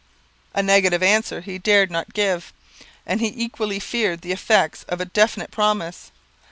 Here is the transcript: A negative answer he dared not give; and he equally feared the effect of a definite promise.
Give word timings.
A 0.55 0.63
negative 0.63 1.03
answer 1.03 1.41
he 1.41 1.59
dared 1.59 1.91
not 1.91 2.15
give; 2.15 2.53
and 3.05 3.21
he 3.21 3.27
equally 3.39 3.79
feared 3.79 4.21
the 4.21 4.31
effect 4.31 4.83
of 4.89 4.99
a 4.99 5.05
definite 5.05 5.51
promise. 5.51 6.11